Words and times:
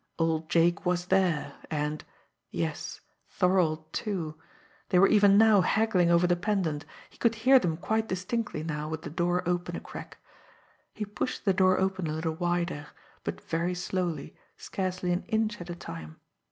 Old 0.17 0.49
Jake 0.49 0.83
was 0.83 1.05
there, 1.05 1.53
and 1.69 2.03
yes, 2.49 3.01
Thorold, 3.29 3.93
too. 3.93 4.33
They 4.89 4.97
were 4.97 5.07
even 5.07 5.37
now 5.37 5.61
haggling 5.61 6.09
over 6.09 6.25
the 6.25 6.35
pendant 6.35 6.85
he 7.11 7.19
could 7.19 7.35
hear 7.35 7.59
them 7.59 7.77
quite 7.77 8.07
distinctly 8.07 8.63
now 8.63 8.89
with 8.89 9.03
the 9.03 9.11
door 9.11 9.47
open 9.47 9.75
a 9.75 9.79
crack. 9.79 10.17
He 10.95 11.05
pushed 11.05 11.45
the 11.45 11.53
door 11.53 11.79
open 11.79 12.07
a 12.07 12.13
little 12.13 12.33
wider, 12.33 12.87
but 13.23 13.41
very 13.47 13.75
slowly, 13.75 14.35
scarcely 14.57 15.11
an 15.11 15.21
inch 15.27 15.61
at 15.61 15.69
a 15.69 15.75
time. 15.75 16.19